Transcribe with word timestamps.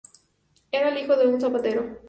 Era 0.71 0.89
el 0.89 0.97
hijo 0.97 1.15
de 1.15 1.27
un 1.27 1.39
zapatero. 1.39 1.85